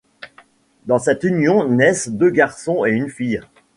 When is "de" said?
0.87-0.97